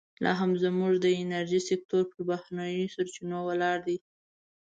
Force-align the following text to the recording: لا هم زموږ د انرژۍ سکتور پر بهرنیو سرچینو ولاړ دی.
لا 0.23 0.31
هم 0.39 0.51
زموږ 0.63 0.93
د 0.99 1.05
انرژۍ 1.21 1.61
سکتور 1.69 2.03
پر 2.11 2.21
بهرنیو 2.29 2.91
سرچینو 2.95 3.39
ولاړ 3.47 3.77
دی. 3.87 3.97